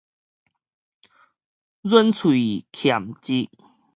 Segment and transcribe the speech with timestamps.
[1.83, 3.47] 忍喙儉舌